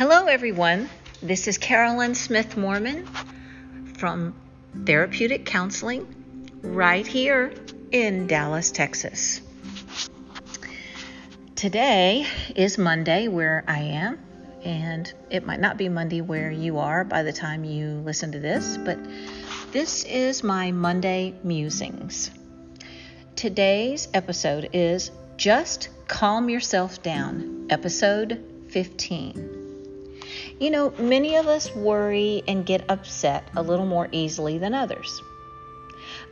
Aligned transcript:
Hello, 0.00 0.24
everyone. 0.24 0.88
This 1.22 1.46
is 1.46 1.58
Carolyn 1.58 2.14
Smith 2.14 2.56
Mormon 2.56 3.04
from 3.98 4.34
Therapeutic 4.86 5.44
Counseling 5.44 6.06
right 6.62 7.06
here 7.06 7.52
in 7.92 8.26
Dallas, 8.26 8.70
Texas. 8.70 9.42
Today 11.54 12.26
is 12.56 12.78
Monday 12.78 13.28
where 13.28 13.62
I 13.68 13.80
am, 13.80 14.18
and 14.64 15.12
it 15.28 15.44
might 15.44 15.60
not 15.60 15.76
be 15.76 15.90
Monday 15.90 16.22
where 16.22 16.50
you 16.50 16.78
are 16.78 17.04
by 17.04 17.22
the 17.22 17.34
time 17.34 17.62
you 17.64 18.00
listen 18.02 18.32
to 18.32 18.38
this, 18.40 18.78
but 18.78 18.98
this 19.70 20.04
is 20.04 20.42
my 20.42 20.72
Monday 20.72 21.34
musings. 21.44 22.30
Today's 23.36 24.08
episode 24.14 24.70
is 24.72 25.10
Just 25.36 25.90
Calm 26.08 26.48
Yourself 26.48 27.02
Down, 27.02 27.66
episode 27.68 28.42
15. 28.70 29.59
You 30.60 30.70
know, 30.70 30.90
many 30.98 31.36
of 31.36 31.46
us 31.46 31.74
worry 31.74 32.42
and 32.46 32.66
get 32.66 32.84
upset 32.90 33.48
a 33.56 33.62
little 33.62 33.86
more 33.86 34.08
easily 34.12 34.58
than 34.58 34.74
others. 34.74 35.22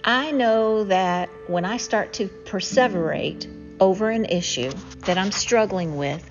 I 0.05 0.33
know 0.33 0.85
that 0.85 1.31
when 1.47 1.65
I 1.65 1.79
start 1.79 2.13
to 2.15 2.29
perseverate 2.45 3.47
over 3.81 4.11
an 4.11 4.27
issue 4.27 4.71
that 5.07 5.17
I'm 5.17 5.33
struggling 5.33 5.97
with, 5.97 6.29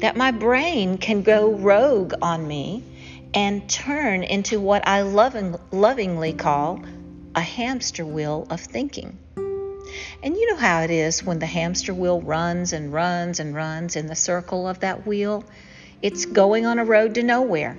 that 0.00 0.18
my 0.18 0.32
brain 0.32 0.98
can 0.98 1.22
go 1.22 1.52
rogue 1.52 2.12
on 2.20 2.46
me 2.46 2.84
and 3.32 3.66
turn 3.70 4.22
into 4.22 4.60
what 4.60 4.86
I 4.86 5.00
loving, 5.00 5.56
lovingly 5.70 6.34
call 6.34 6.82
a 7.34 7.40
hamster 7.40 8.04
wheel 8.04 8.46
of 8.50 8.60
thinking. 8.60 9.16
And 10.22 10.36
you 10.36 10.50
know 10.50 10.58
how 10.58 10.82
it 10.82 10.90
is 10.90 11.24
when 11.24 11.38
the 11.38 11.46
hamster 11.46 11.94
wheel 11.94 12.20
runs 12.20 12.74
and 12.74 12.92
runs 12.92 13.40
and 13.40 13.54
runs 13.54 13.96
in 13.96 14.08
the 14.08 14.14
circle 14.14 14.68
of 14.68 14.80
that 14.80 15.06
wheel? 15.06 15.42
It's 16.02 16.24
going 16.24 16.64
on 16.64 16.78
a 16.78 16.84
road 16.84 17.16
to 17.16 17.22
nowhere. 17.22 17.78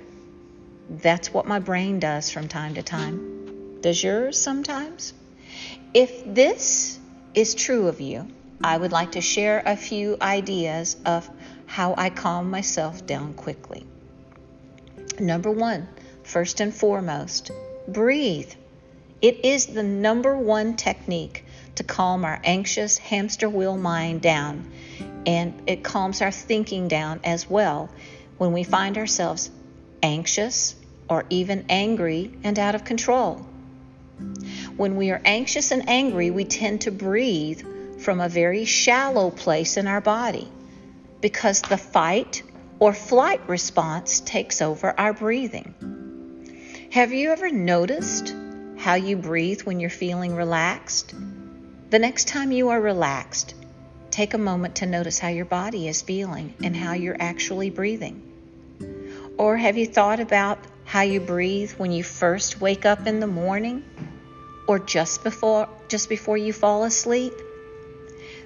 That's 0.88 1.34
what 1.34 1.44
my 1.44 1.58
brain 1.58 1.98
does 1.98 2.30
from 2.30 2.46
time 2.46 2.74
to 2.74 2.82
time. 2.82 3.80
Does 3.80 4.00
yours 4.00 4.40
sometimes? 4.40 5.12
If 5.92 6.22
this 6.24 7.00
is 7.34 7.56
true 7.56 7.88
of 7.88 8.00
you, 8.00 8.28
I 8.62 8.76
would 8.76 8.92
like 8.92 9.12
to 9.12 9.20
share 9.20 9.60
a 9.66 9.76
few 9.76 10.16
ideas 10.22 10.96
of 11.04 11.28
how 11.66 11.94
I 11.98 12.10
calm 12.10 12.48
myself 12.48 13.04
down 13.06 13.34
quickly. 13.34 13.84
Number 15.18 15.50
one, 15.50 15.88
first 16.22 16.60
and 16.60 16.72
foremost, 16.72 17.50
breathe. 17.88 18.52
It 19.20 19.44
is 19.44 19.66
the 19.66 19.82
number 19.82 20.36
one 20.36 20.76
technique 20.76 21.44
to 21.74 21.82
calm 21.82 22.24
our 22.24 22.40
anxious 22.44 22.98
hamster 22.98 23.50
wheel 23.50 23.76
mind 23.76 24.20
down 24.20 24.70
and 25.26 25.62
it 25.66 25.82
calms 25.84 26.20
our 26.22 26.30
thinking 26.30 26.88
down 26.88 27.20
as 27.24 27.48
well 27.48 27.90
when 28.38 28.52
we 28.52 28.64
find 28.64 28.98
ourselves 28.98 29.50
anxious 30.02 30.74
or 31.08 31.24
even 31.30 31.64
angry 31.68 32.32
and 32.42 32.58
out 32.58 32.74
of 32.74 32.84
control. 32.84 33.46
When 34.76 34.96
we 34.96 35.10
are 35.10 35.20
anxious 35.24 35.70
and 35.70 35.88
angry, 35.88 36.30
we 36.30 36.44
tend 36.44 36.82
to 36.82 36.90
breathe 36.90 37.62
from 38.00 38.20
a 38.20 38.28
very 38.28 38.64
shallow 38.64 39.30
place 39.30 39.76
in 39.76 39.86
our 39.86 40.00
body 40.00 40.48
because 41.20 41.60
the 41.62 41.78
fight 41.78 42.42
or 42.78 42.92
flight 42.92 43.40
response 43.48 44.20
takes 44.20 44.60
over 44.60 44.98
our 44.98 45.12
breathing. 45.12 45.74
Have 46.90 47.12
you 47.12 47.30
ever 47.30 47.50
noticed 47.50 48.34
how 48.76 48.94
you 48.94 49.16
breathe 49.16 49.62
when 49.62 49.78
you're 49.78 49.88
feeling 49.88 50.34
relaxed? 50.34 51.14
The 51.90 51.98
next 51.98 52.26
time 52.28 52.50
you 52.52 52.70
are 52.70 52.80
relaxed, 52.80 53.54
Take 54.12 54.34
a 54.34 54.38
moment 54.38 54.76
to 54.76 54.86
notice 54.86 55.18
how 55.18 55.28
your 55.28 55.46
body 55.46 55.88
is 55.88 56.02
feeling 56.02 56.52
and 56.62 56.76
how 56.76 56.92
you're 56.92 57.16
actually 57.18 57.70
breathing. 57.70 58.20
Or 59.38 59.56
have 59.56 59.78
you 59.78 59.86
thought 59.86 60.20
about 60.20 60.58
how 60.84 61.00
you 61.00 61.18
breathe 61.18 61.72
when 61.78 61.92
you 61.92 62.04
first 62.04 62.60
wake 62.60 62.84
up 62.84 63.06
in 63.06 63.20
the 63.20 63.26
morning 63.26 63.82
or 64.68 64.78
just 64.78 65.24
before 65.24 65.66
just 65.88 66.10
before 66.10 66.36
you 66.36 66.52
fall 66.52 66.84
asleep? 66.84 67.32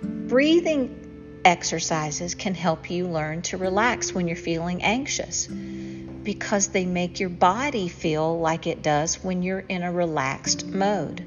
Breathing 0.00 1.40
exercises 1.44 2.36
can 2.36 2.54
help 2.54 2.88
you 2.88 3.08
learn 3.08 3.42
to 3.42 3.56
relax 3.56 4.14
when 4.14 4.28
you're 4.28 4.36
feeling 4.36 4.84
anxious 4.84 5.48
because 5.48 6.68
they 6.68 6.86
make 6.86 7.18
your 7.18 7.28
body 7.28 7.88
feel 7.88 8.38
like 8.38 8.68
it 8.68 8.82
does 8.82 9.16
when 9.24 9.42
you're 9.42 9.64
in 9.68 9.82
a 9.82 9.90
relaxed 9.90 10.64
mode. 10.64 11.24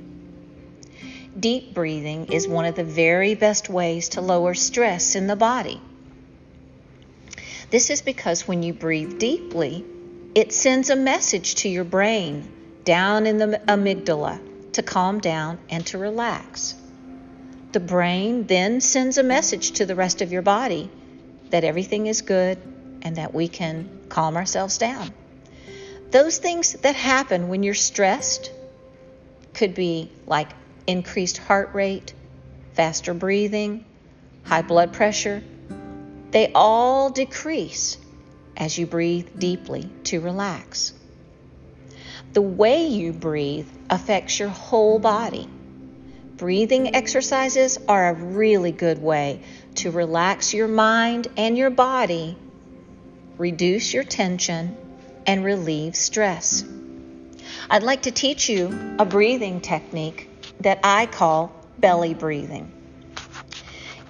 Deep 1.40 1.74
breathing 1.74 2.32
is 2.32 2.48
one 2.48 2.66
of 2.66 2.76
the 2.76 2.84
very 2.84 3.36
best 3.36 3.70
ways 3.70 4.10
to 4.10 4.22
lower 4.22 4.54
stress 4.54 5.16
in 5.16 5.28
the 5.28 5.36
body. 5.36 5.80
This 7.70 7.90
is 7.90 8.02
because 8.02 8.48
when 8.48 8.64
you 8.64 8.74
breathe 8.74 9.20
deeply, 9.20 9.86
it 10.34 10.52
sends 10.52 10.90
a 10.90 10.96
message 10.96 11.56
to 11.56 11.70
your 11.70 11.84
brain 11.84 12.52
down 12.84 13.28
in 13.28 13.38
the 13.38 13.62
amygdala 13.68 14.40
to 14.74 14.82
calm 14.82 15.20
down 15.20 15.60
and 15.70 15.86
to 15.88 15.98
relax. 15.98 16.76
The 17.72 17.80
brain 17.80 18.48
then 18.48 18.82
sends 18.82 19.20
a 19.20 19.24
message 19.24 19.74
to 19.74 19.86
the 19.86 19.96
rest 19.96 20.22
of 20.22 20.32
your 20.32 20.42
body 20.42 20.90
that 21.52 21.64
everything 21.64 22.08
is 22.08 22.22
good 22.22 22.58
and 23.04 23.16
that 23.18 23.34
we 23.34 23.48
can 23.48 24.00
calm 24.10 24.36
ourselves 24.36 24.80
down. 24.80 25.14
Those 26.10 26.40
things 26.40 26.74
that 26.74 26.96
happen 26.96 27.50
when 27.50 27.62
you're 27.62 27.76
stressed 27.76 28.52
could 29.54 29.76
be 29.76 30.12
like 30.26 30.50
increased 30.90 31.38
heart 31.38 31.70
rate, 31.74 32.14
faster 32.74 33.14
breathing, 33.14 33.86
high 34.44 34.64
blood 34.64 34.92
pressure, 34.92 35.44
they 36.32 36.52
all 36.54 37.12
decrease 37.12 37.98
as 38.58 38.76
you 38.78 38.88
breathe 38.88 39.28
deeply 39.38 39.88
to 40.04 40.20
relax. 40.20 40.94
The 42.34 42.42
way 42.42 42.88
you 42.88 43.14
breathe 43.14 43.68
affects 43.90 44.40
your 44.40 44.50
whole 44.50 44.98
body. 44.98 45.48
Breathing 46.38 46.96
exercises 46.96 47.78
are 47.88 48.10
a 48.10 48.14
really 48.14 48.72
good 48.72 49.00
way 49.00 49.44
to 49.76 49.92
relax 49.92 50.54
your 50.56 50.68
mind 50.68 51.28
and 51.38 51.56
your 51.56 51.70
body, 51.70 52.36
reduce 53.38 53.94
your 53.94 54.04
tension, 54.04 54.76
and 55.28 55.44
relieve 55.44 55.96
stress. 55.96 56.64
I'd 57.70 57.84
like 57.84 58.04
to 58.04 58.12
teach 58.12 58.50
you 58.50 58.96
a 58.98 59.06
breathing 59.06 59.62
technique 59.62 60.29
that 60.60 60.80
I 60.84 61.06
call 61.06 61.54
belly 61.78 62.14
breathing. 62.14 62.74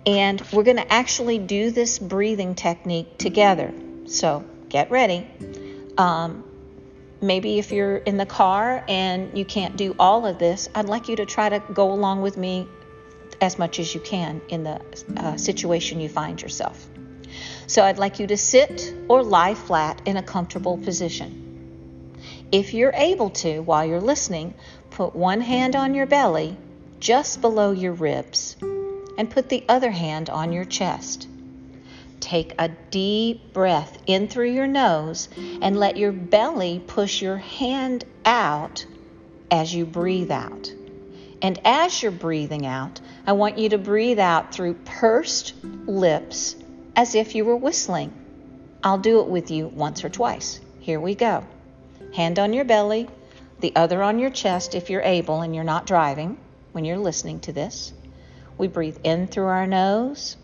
And 0.06 0.42
we're 0.52 0.64
going 0.64 0.78
to 0.78 0.92
actually 0.92 1.40
do 1.40 1.72
this 1.72 2.00
breathing 2.00 2.56
technique 2.56 3.18
together. 3.18 3.74
So 4.06 4.44
get 4.70 4.90
ready. 4.90 5.28
Um, 5.98 6.44
maybe 7.22 7.60
if 7.60 7.72
you're 7.72 7.98
in 7.98 8.18
the 8.18 8.26
car 8.26 8.84
and 8.88 9.38
you 9.38 9.46
can't 9.46 9.76
do 9.76 9.96
all 10.00 10.26
of 10.26 10.40
this, 10.40 10.70
I'd 10.74 10.86
like 10.86 11.10
you 11.10 11.18
to 11.18 11.26
try 11.26 11.50
to 11.50 11.60
go 11.74 11.92
along 11.92 12.22
with 12.22 12.38
me 12.38 12.68
as 13.42 13.60
much 13.60 13.80
as 13.80 13.94
you 13.94 14.02
can 14.02 14.42
in 14.50 14.64
the 14.64 14.82
uh, 15.18 15.38
situation 15.38 16.00
you 16.00 16.10
find 16.10 16.42
yourself. 16.42 16.88
So 17.68 17.84
I'd 17.84 18.00
like 18.00 18.20
you 18.20 18.28
to 18.28 18.38
sit 18.38 18.96
or 19.08 19.24
lie 19.24 19.54
flat 19.54 20.02
in 20.06 20.18
a 20.18 20.24
comfortable 20.24 20.78
position. 20.78 21.46
If 22.52 22.74
you're 22.74 22.94
able 22.96 23.30
to, 23.30 23.60
while 23.60 23.86
you're 23.86 24.02
listening, 24.02 24.56
Put 25.00 25.16
one 25.16 25.40
hand 25.40 25.78
on 25.78 25.96
your 25.96 26.08
belly, 26.08 26.58
just 27.00 27.40
below 27.40 27.72
your 27.72 27.94
ribs, 27.94 28.58
and 29.18 29.32
put 29.32 29.48
the 29.48 29.64
other 29.70 29.92
hand 29.92 30.30
on 30.30 30.52
your 30.52 30.66
chest. 30.66 31.26
Take 32.20 32.54
a 32.60 32.68
deep 32.92 33.54
breath 33.54 33.98
in 34.08 34.28
through 34.28 34.52
your 34.52 34.68
nose 34.68 35.30
and 35.62 35.80
let 35.80 35.96
your 35.96 36.12
belly 36.12 36.84
push 36.86 37.22
your 37.22 37.38
hand 37.38 38.04
out 38.26 38.86
as 39.50 39.74
you 39.74 39.86
breathe 39.86 40.32
out. 40.32 40.70
And 41.42 41.62
as 41.64 42.04
you're 42.04 42.12
breathing 42.12 42.66
out, 42.66 43.00
I 43.26 43.32
want 43.32 43.58
you 43.58 43.70
to 43.70 43.78
breathe 43.78 44.20
out 44.20 44.54
through 44.54 44.74
pursed 44.84 45.54
lips 45.64 46.58
as 46.98 47.16
if 47.16 47.36
you 47.36 47.46
were 47.46 47.56
whistling. 47.56 48.12
I'll 48.84 48.98
do 48.98 49.22
it 49.22 49.28
with 49.28 49.50
you 49.50 49.70
once 49.70 50.04
or 50.04 50.10
twice. 50.10 50.60
Here 50.82 51.00
we 51.00 51.16
go. 51.16 51.46
Hand 52.14 52.38
on 52.38 52.52
your 52.52 52.66
belly, 52.66 53.08
the 53.60 53.76
other 53.76 54.02
on 54.02 54.20
your 54.20 54.30
chest 54.30 54.76
if 54.76 54.90
you're 54.90 55.02
able 55.02 55.42
and 55.42 55.54
you're 55.54 55.64
not 55.64 55.86
driving 55.86 56.38
when 56.72 56.86
you're 56.86 56.98
listening 56.98 57.40
to 57.42 57.52
this. 57.52 57.94
We 58.58 58.68
breathe 58.68 58.98
in 59.04 59.28
through 59.28 59.46
our 59.46 59.68
nose 59.68 60.38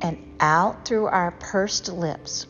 and 0.00 0.18
out 0.38 0.84
through 0.84 1.06
our 1.06 1.32
pursed 1.32 1.88
lips. 1.88 2.46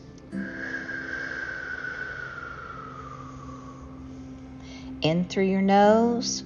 In 5.01 5.25
through 5.25 5.45
your 5.45 5.61
nose. 5.61 6.43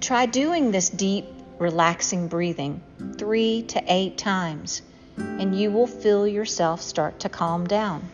Try 0.00 0.26
doing 0.26 0.70
this 0.70 0.90
deep 0.90 1.24
relaxing 1.58 2.28
breathing 2.28 2.82
three 3.16 3.62
to 3.62 3.82
eight 3.86 4.18
times, 4.18 4.82
and 5.16 5.58
you 5.58 5.70
will 5.70 5.86
feel 5.86 6.26
yourself 6.26 6.80
start 6.80 7.20
to 7.20 7.28
calm 7.28 7.66
down. 7.66 8.08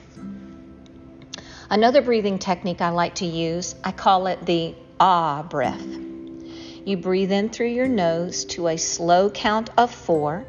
Another 1.70 2.02
breathing 2.02 2.38
technique 2.38 2.80
I 2.80 2.90
like 2.90 3.16
to 3.16 3.26
use, 3.26 3.74
I 3.84 3.92
call 3.92 4.26
it 4.26 4.44
the 4.44 4.74
ah 4.98 5.42
breath. 5.42 5.86
You 6.84 6.96
breathe 6.96 7.30
in 7.30 7.50
through 7.50 7.68
your 7.68 7.88
nose 7.88 8.44
to 8.46 8.68
a 8.68 8.76
slow 8.76 9.30
count 9.30 9.70
of 9.78 9.94
four, 9.94 10.46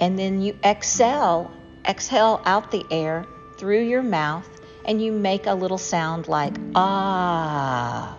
and 0.00 0.18
then 0.18 0.40
you 0.40 0.56
exhale, 0.62 1.50
exhale 1.86 2.40
out 2.44 2.70
the 2.70 2.84
air 2.90 3.26
through 3.58 3.82
your 3.82 4.02
mouth, 4.02 4.48
and 4.84 5.02
you 5.02 5.12
make 5.12 5.46
a 5.46 5.54
little 5.54 5.78
sound 5.78 6.28
like 6.28 6.54
ah. 6.74 8.16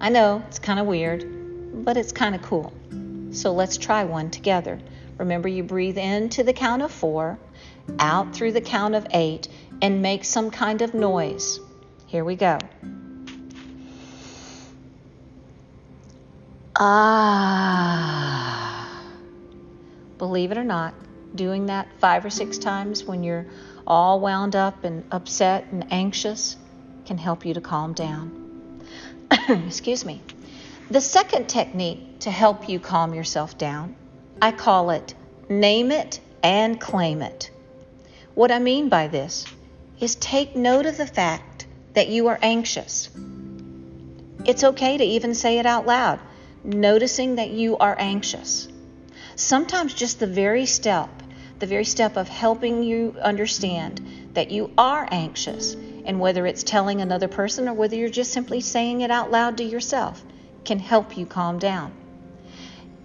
I 0.00 0.08
know 0.08 0.42
it's 0.48 0.58
kind 0.58 0.80
of 0.80 0.86
weird, 0.86 1.84
but 1.84 1.96
it's 1.96 2.12
kind 2.12 2.34
of 2.34 2.42
cool. 2.42 2.72
So 3.32 3.52
let's 3.52 3.76
try 3.78 4.04
one 4.04 4.30
together. 4.30 4.78
Remember, 5.18 5.48
you 5.48 5.62
breathe 5.62 5.98
in 5.98 6.28
to 6.30 6.44
the 6.44 6.52
count 6.52 6.82
of 6.82 6.92
four, 6.92 7.38
out 7.98 8.34
through 8.34 8.52
the 8.52 8.60
count 8.60 8.94
of 8.94 9.06
eight, 9.12 9.48
and 9.80 10.02
make 10.02 10.24
some 10.24 10.50
kind 10.50 10.82
of 10.82 10.94
noise. 10.94 11.58
Here 12.06 12.24
we 12.24 12.36
go. 12.36 12.58
Ah. 16.76 18.02
Believe 20.18 20.52
it 20.52 20.58
or 20.58 20.64
not, 20.64 20.94
doing 21.34 21.66
that 21.66 21.88
five 21.98 22.24
or 22.24 22.30
six 22.30 22.58
times 22.58 23.04
when 23.04 23.24
you're 23.24 23.46
all 23.86 24.20
wound 24.20 24.54
up 24.54 24.84
and 24.84 25.04
upset 25.10 25.66
and 25.72 25.90
anxious 25.90 26.56
can 27.06 27.18
help 27.18 27.44
you 27.44 27.54
to 27.54 27.60
calm 27.60 27.92
down. 27.92 28.82
Excuse 29.48 30.04
me. 30.04 30.22
The 30.92 31.00
second 31.00 31.48
technique 31.48 32.18
to 32.18 32.30
help 32.30 32.68
you 32.68 32.78
calm 32.78 33.14
yourself 33.14 33.56
down, 33.56 33.96
I 34.42 34.52
call 34.52 34.90
it 34.90 35.14
name 35.48 35.90
it 35.90 36.20
and 36.42 36.78
claim 36.78 37.22
it. 37.22 37.50
What 38.34 38.52
I 38.52 38.58
mean 38.58 38.90
by 38.90 39.08
this 39.08 39.46
is 40.00 40.16
take 40.16 40.54
note 40.54 40.84
of 40.84 40.98
the 40.98 41.06
fact 41.06 41.66
that 41.94 42.08
you 42.08 42.28
are 42.28 42.38
anxious. 42.42 43.08
It's 44.44 44.64
okay 44.64 44.98
to 44.98 45.02
even 45.02 45.34
say 45.34 45.58
it 45.58 45.64
out 45.64 45.86
loud 45.86 46.20
noticing 46.62 47.36
that 47.36 47.48
you 47.48 47.78
are 47.78 47.96
anxious. 47.98 48.68
Sometimes 49.34 49.94
just 49.94 50.20
the 50.20 50.26
very 50.26 50.66
step, 50.66 51.08
the 51.58 51.66
very 51.66 51.86
step 51.86 52.18
of 52.18 52.28
helping 52.28 52.82
you 52.82 53.16
understand 53.22 54.30
that 54.34 54.50
you 54.50 54.70
are 54.76 55.08
anxious, 55.10 55.74
and 56.04 56.20
whether 56.20 56.46
it's 56.46 56.62
telling 56.62 57.00
another 57.00 57.28
person 57.28 57.66
or 57.66 57.72
whether 57.72 57.96
you're 57.96 58.10
just 58.10 58.34
simply 58.34 58.60
saying 58.60 59.00
it 59.00 59.10
out 59.10 59.30
loud 59.30 59.56
to 59.56 59.64
yourself, 59.64 60.22
can 60.64 60.78
help 60.78 61.16
you 61.16 61.26
calm 61.26 61.58
down. 61.58 61.92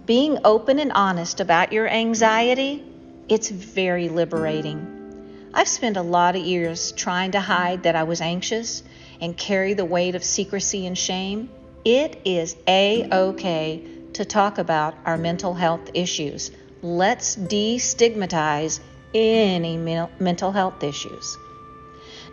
Being 0.06 0.38
open 0.44 0.78
and 0.78 0.92
honest 0.92 1.40
about 1.40 1.72
your 1.72 1.86
anxiety, 1.88 2.84
it's 3.28 3.50
very 3.50 4.08
liberating. 4.08 5.50
I've 5.52 5.68
spent 5.68 5.96
a 5.96 6.02
lot 6.02 6.36
of 6.36 6.42
years 6.42 6.92
trying 6.92 7.32
to 7.32 7.40
hide 7.40 7.82
that 7.82 7.96
I 7.96 8.04
was 8.04 8.20
anxious 8.20 8.82
and 9.20 9.36
carry 9.36 9.74
the 9.74 9.84
weight 9.84 10.14
of 10.14 10.24
secrecy 10.24 10.86
and 10.86 10.96
shame. 10.96 11.50
It 11.84 12.20
is 12.24 12.56
a 12.66 13.08
okay 13.12 13.82
to 14.14 14.24
talk 14.24 14.58
about 14.58 14.94
our 15.04 15.16
mental 15.16 15.54
health 15.54 15.90
issues. 15.94 16.50
Let's 16.82 17.36
destigmatize 17.36 18.80
any 19.14 19.76
mental 19.76 20.52
health 20.52 20.82
issues. 20.82 21.36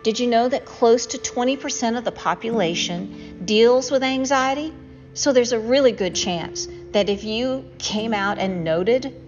Did 0.02 0.20
you 0.20 0.28
know 0.28 0.48
that 0.48 0.64
close 0.64 1.06
to 1.06 1.18
20% 1.18 1.98
of 1.98 2.04
the 2.04 2.12
population 2.12 3.42
deals 3.44 3.90
with 3.90 4.02
anxiety? 4.02 4.72
So 5.16 5.32
there's 5.32 5.52
a 5.52 5.58
really 5.58 5.92
good 5.92 6.14
chance 6.14 6.68
that 6.92 7.08
if 7.08 7.24
you 7.24 7.64
came 7.78 8.12
out 8.12 8.38
and 8.38 8.64
noted 8.64 9.18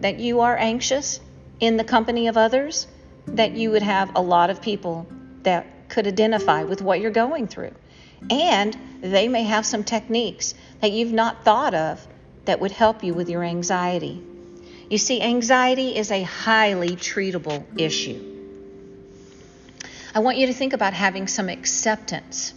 that 0.00 0.18
you 0.18 0.40
are 0.40 0.54
anxious 0.54 1.20
in 1.58 1.78
the 1.78 1.84
company 1.84 2.28
of 2.28 2.36
others, 2.36 2.86
that 3.26 3.52
you 3.52 3.70
would 3.70 3.82
have 3.82 4.12
a 4.14 4.20
lot 4.20 4.50
of 4.50 4.60
people 4.60 5.06
that 5.44 5.88
could 5.88 6.06
identify 6.06 6.64
with 6.64 6.82
what 6.82 7.00
you're 7.00 7.10
going 7.10 7.46
through. 7.46 7.72
And 8.28 8.76
they 9.00 9.26
may 9.26 9.44
have 9.44 9.64
some 9.64 9.84
techniques 9.84 10.52
that 10.82 10.92
you've 10.92 11.14
not 11.14 11.44
thought 11.44 11.72
of 11.72 12.06
that 12.44 12.60
would 12.60 12.72
help 12.72 13.02
you 13.02 13.14
with 13.14 13.30
your 13.30 13.42
anxiety. 13.42 14.22
You 14.90 14.98
see, 14.98 15.22
anxiety 15.22 15.96
is 15.96 16.10
a 16.10 16.24
highly 16.24 16.90
treatable 16.90 17.64
issue. 17.80 18.22
I 20.14 20.18
want 20.18 20.36
you 20.36 20.48
to 20.48 20.52
think 20.52 20.74
about 20.74 20.92
having 20.92 21.26
some 21.26 21.48
acceptance 21.48 22.52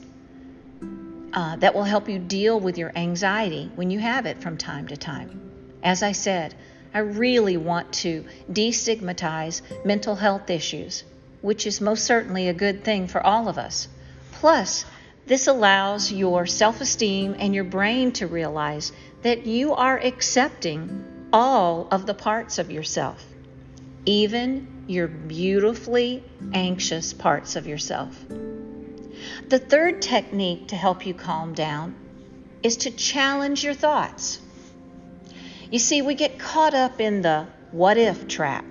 uh, 1.34 1.56
that 1.58 1.74
will 1.74 1.84
help 1.84 2.10
you 2.10 2.20
deal 2.20 2.60
with 2.60 2.78
your 2.78 2.92
anxiety 2.96 3.72
when 3.76 3.90
you 3.90 4.00
have 4.00 4.26
it 4.26 4.38
from 4.42 4.58
time 4.58 4.88
to 4.88 4.98
time. 4.98 5.52
As 5.84 6.04
I 6.04 6.12
said, 6.12 6.54
I 6.94 7.00
really 7.00 7.58
want 7.58 7.94
to 7.94 8.26
destigmatize 8.52 9.62
mental 9.86 10.16
health 10.16 10.50
issues, 10.50 11.04
which 11.42 11.66
is 11.66 11.80
most 11.80 12.04
certainly 12.06 12.50
a 12.50 12.54
good 12.54 12.84
thing 12.84 13.08
for 13.08 13.26
all 13.26 13.48
of 13.48 13.58
us. 13.58 13.88
Plus, 14.34 14.86
this 15.26 15.48
allows 15.48 16.12
your 16.12 16.46
self 16.46 16.82
esteem 16.82 17.36
and 17.40 17.56
your 17.56 17.64
brain 17.64 18.12
to 18.14 18.28
realize 18.28 18.92
that 19.22 19.46
you 19.46 19.74
are 19.74 19.98
accepting 19.98 21.06
all 21.32 21.88
of 21.92 22.06
the 22.06 22.14
parts 22.14 22.58
of 22.58 22.72
yourself, 22.72 23.24
even 24.06 24.84
your 24.88 25.08
beautifully 25.08 26.24
anxious 26.54 27.14
parts 27.14 27.56
of 27.56 27.68
yourself. 27.68 28.26
The 29.50 29.60
third 29.60 30.02
technique 30.02 30.70
to 30.70 30.76
help 30.76 31.06
you 31.06 31.14
calm 31.14 31.54
down 31.54 31.96
is 32.64 32.78
to 32.78 32.92
challenge 32.92 33.64
your 33.64 33.74
thoughts. 33.74 34.40
You 35.70 35.80
see, 35.80 36.02
we 36.02 36.16
get 36.16 36.40
caught 36.40 36.74
up 36.74 37.02
in 37.02 37.22
the 37.22 37.48
what 37.72 37.98
if 37.98 38.28
trap, 38.28 38.66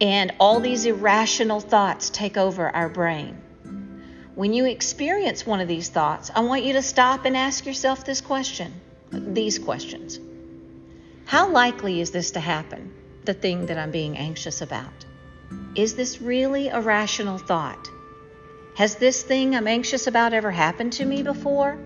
and 0.00 0.32
all 0.40 0.60
these 0.60 0.84
irrational 0.84 1.60
thoughts 1.60 2.10
take 2.10 2.36
over 2.36 2.68
our 2.68 2.88
brain. 2.88 3.40
When 4.34 4.52
you 4.52 4.64
experience 4.64 5.46
one 5.46 5.60
of 5.60 5.68
these 5.68 5.88
thoughts, 5.88 6.30
I 6.34 6.40
want 6.40 6.64
you 6.64 6.72
to 6.72 6.82
stop 6.82 7.24
and 7.24 7.36
ask 7.36 7.66
yourself 7.66 8.04
this 8.04 8.20
question, 8.20 8.72
these 9.10 9.58
questions. 9.58 10.18
How 11.24 11.50
likely 11.50 12.00
is 12.00 12.10
this 12.10 12.32
to 12.32 12.40
happen, 12.40 12.92
the 13.24 13.34
thing 13.34 13.66
that 13.66 13.78
I'm 13.78 13.90
being 13.90 14.16
anxious 14.16 14.60
about? 14.60 15.04
Is 15.76 15.94
this 15.94 16.20
really 16.20 16.68
a 16.68 16.80
rational 16.80 17.38
thought? 17.38 17.88
Has 18.74 18.96
this 18.96 19.22
thing 19.22 19.54
I'm 19.54 19.66
anxious 19.66 20.06
about 20.06 20.32
ever 20.32 20.50
happened 20.50 20.94
to 20.94 21.04
me 21.04 21.22
before? 21.22 21.78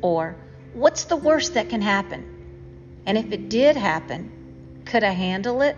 Or, 0.00 0.36
what's 0.74 1.04
the 1.04 1.16
worst 1.16 1.54
that 1.54 1.70
can 1.70 1.80
happen? 1.80 3.00
And 3.06 3.16
if 3.16 3.32
it 3.32 3.48
did 3.48 3.76
happen, 3.76 4.82
could 4.84 5.04
I 5.04 5.10
handle 5.10 5.62
it? 5.62 5.76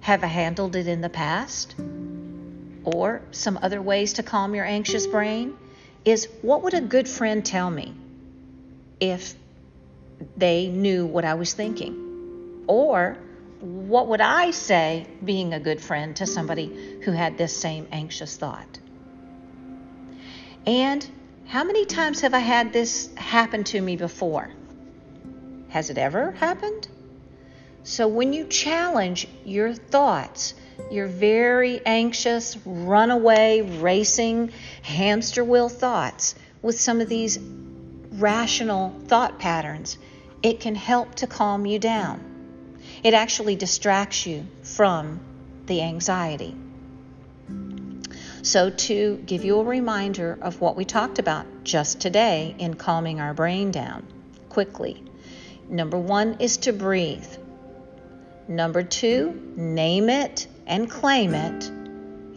Have 0.00 0.24
I 0.24 0.28
handled 0.28 0.76
it 0.76 0.86
in 0.86 1.00
the 1.00 1.08
past? 1.08 1.74
or 2.86 3.20
some 3.32 3.58
other 3.62 3.82
ways 3.82 4.14
to 4.14 4.22
calm 4.22 4.54
your 4.54 4.64
anxious 4.64 5.06
brain 5.08 5.54
is 6.04 6.28
what 6.40 6.62
would 6.62 6.72
a 6.72 6.80
good 6.80 7.08
friend 7.08 7.44
tell 7.44 7.68
me 7.68 7.92
if 9.00 9.34
they 10.36 10.68
knew 10.68 11.04
what 11.04 11.24
I 11.24 11.34
was 11.34 11.52
thinking? 11.52 12.64
Or 12.68 13.18
what 13.60 14.06
would 14.06 14.20
I 14.20 14.52
say 14.52 15.06
being 15.24 15.52
a 15.52 15.58
good 15.58 15.80
friend 15.80 16.14
to 16.16 16.26
somebody 16.26 17.00
who 17.02 17.10
had 17.10 17.36
this 17.36 17.56
same 17.56 17.88
anxious 17.90 18.36
thought? 18.36 18.78
And 20.66 21.08
how 21.46 21.62
many 21.62 21.84
times 21.84 22.22
have 22.22 22.34
I 22.34 22.40
had 22.40 22.72
this 22.72 23.08
happen 23.14 23.62
to 23.64 23.80
me 23.80 23.96
before? 23.96 24.50
Has 25.68 25.90
it 25.90 25.98
ever 25.98 26.32
happened? 26.32 26.88
So 27.84 28.08
when 28.08 28.32
you 28.32 28.46
challenge 28.48 29.28
your 29.44 29.72
thoughts, 29.72 30.54
your 30.90 31.06
very 31.06 31.80
anxious, 31.86 32.56
runaway, 32.66 33.60
racing, 33.62 34.52
hamster 34.82 35.44
wheel 35.44 35.68
thoughts 35.68 36.34
with 36.62 36.80
some 36.80 37.00
of 37.00 37.08
these 37.08 37.38
rational 37.38 38.92
thought 39.06 39.38
patterns, 39.38 39.98
it 40.42 40.58
can 40.58 40.74
help 40.74 41.14
to 41.16 41.28
calm 41.28 41.64
you 41.64 41.78
down. 41.78 42.78
It 43.04 43.14
actually 43.14 43.54
distracts 43.54 44.26
you 44.26 44.46
from 44.62 45.20
the 45.66 45.82
anxiety. 45.82 46.56
So, 48.46 48.70
to 48.70 49.16
give 49.26 49.44
you 49.44 49.58
a 49.58 49.64
reminder 49.64 50.38
of 50.40 50.60
what 50.60 50.76
we 50.76 50.84
talked 50.84 51.18
about 51.18 51.64
just 51.64 51.98
today 51.98 52.54
in 52.60 52.74
calming 52.74 53.20
our 53.20 53.34
brain 53.34 53.72
down 53.72 54.06
quickly, 54.50 55.02
number 55.68 55.98
one 55.98 56.36
is 56.38 56.58
to 56.58 56.72
breathe. 56.72 57.26
Number 58.46 58.84
two, 58.84 59.52
name 59.56 60.08
it 60.08 60.46
and 60.64 60.88
claim 60.88 61.34
it. 61.34 61.68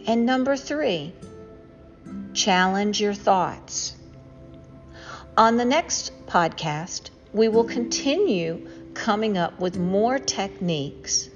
And 0.08 0.26
number 0.26 0.56
three, 0.56 1.12
challenge 2.34 3.00
your 3.00 3.14
thoughts. 3.14 3.94
On 5.36 5.58
the 5.58 5.64
next 5.64 6.10
podcast, 6.26 7.10
we 7.32 7.46
will 7.46 7.62
continue 7.62 8.66
coming 8.94 9.38
up 9.38 9.60
with 9.60 9.78
more 9.78 10.18
techniques 10.18 11.30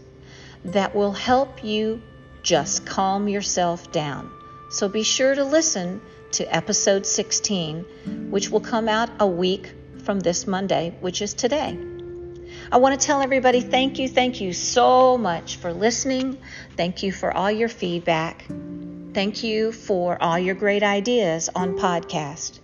that 0.64 0.96
will 0.96 1.12
help 1.12 1.62
you 1.62 2.02
just 2.42 2.84
calm 2.84 3.28
yourself 3.28 3.92
down. 3.92 4.32
So 4.68 4.88
be 4.88 5.02
sure 5.02 5.34
to 5.34 5.44
listen 5.44 6.00
to 6.32 6.54
episode 6.54 7.06
16, 7.06 8.30
which 8.30 8.50
will 8.50 8.60
come 8.60 8.88
out 8.88 9.10
a 9.20 9.26
week 9.26 9.72
from 10.04 10.20
this 10.20 10.46
Monday, 10.46 10.96
which 11.00 11.22
is 11.22 11.34
today. 11.34 11.78
I 12.72 12.78
want 12.78 12.98
to 12.98 13.06
tell 13.06 13.22
everybody 13.22 13.60
thank 13.60 13.98
you, 13.98 14.08
thank 14.08 14.40
you 14.40 14.52
so 14.52 15.16
much 15.16 15.56
for 15.56 15.72
listening. 15.72 16.38
Thank 16.76 17.02
you 17.02 17.12
for 17.12 17.32
all 17.32 17.50
your 17.50 17.68
feedback. 17.68 18.44
Thank 19.12 19.44
you 19.44 19.70
for 19.70 20.20
all 20.20 20.38
your 20.38 20.54
great 20.54 20.82
ideas 20.82 21.48
on 21.54 21.78
podcast. 21.78 22.58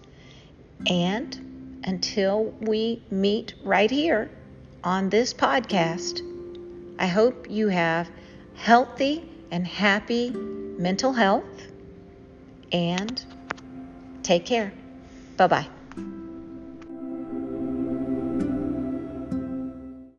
And 0.86 1.80
until 1.84 2.54
we 2.60 3.02
meet 3.10 3.54
right 3.62 3.90
here 3.90 4.30
on 4.82 5.10
this 5.10 5.32
podcast, 5.32 6.26
I 6.98 7.06
hope 7.06 7.46
you 7.48 7.68
have 7.68 8.10
healthy 8.54 9.30
and 9.50 9.66
happy 9.66 10.30
mental 10.30 11.12
health 11.12 11.69
and 12.72 13.24
take 14.22 14.46
care. 14.46 14.74
Bye 15.36 15.48
bye. 15.48 15.79